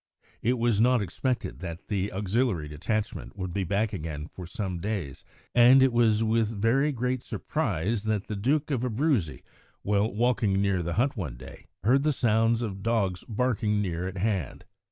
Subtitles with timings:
[0.41, 5.23] It was not expected that the auxiliary detachment would be back again for some days,
[5.53, 9.43] and it was with very great surprise that the Duke of Abruzzi,
[9.83, 14.17] while walking near the hut one day, heard the sounds of dogs barking near at
[14.17, 14.65] hand.